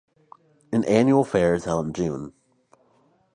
[0.71, 2.33] An annual fair is held in June.